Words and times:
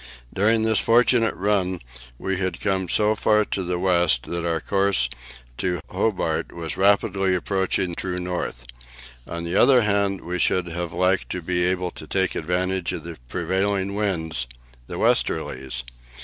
During 0.33 0.63
this 0.63 0.79
fortunate 0.79 1.35
run 1.35 1.79
we 2.17 2.37
had 2.39 2.59
come 2.59 2.89
so 2.89 3.13
far 3.13 3.45
to 3.45 3.61
the 3.63 3.77
west 3.77 4.23
that 4.31 4.47
our 4.47 4.59
course 4.59 5.07
to 5.59 5.79
Hobart 5.91 6.51
was 6.51 6.75
rapidly 6.75 7.35
approaching 7.35 7.93
true 7.93 8.17
north. 8.19 8.65
On 9.29 9.43
the 9.43 9.55
other 9.55 9.81
hand, 9.83 10.21
we 10.21 10.39
should 10.39 10.65
have 10.65 10.91
liked 10.91 11.29
to 11.29 11.41
be 11.43 11.65
able 11.65 11.91
to 11.91 12.07
take 12.07 12.33
advantage 12.33 12.91
of 12.93 13.03
the 13.03 13.19
prevailing 13.27 13.93
winds, 13.93 14.47
the 14.87 14.97
westerlies. 14.97 15.83